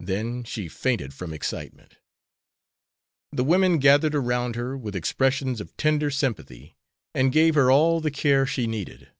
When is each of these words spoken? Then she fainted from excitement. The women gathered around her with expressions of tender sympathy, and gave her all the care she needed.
Then 0.00 0.44
she 0.44 0.66
fainted 0.66 1.12
from 1.12 1.34
excitement. 1.34 1.98
The 3.32 3.44
women 3.44 3.76
gathered 3.80 4.14
around 4.14 4.56
her 4.56 4.78
with 4.78 4.96
expressions 4.96 5.60
of 5.60 5.76
tender 5.76 6.10
sympathy, 6.10 6.78
and 7.14 7.30
gave 7.30 7.54
her 7.54 7.70
all 7.70 8.00
the 8.00 8.10
care 8.10 8.46
she 8.46 8.66
needed. 8.66 9.10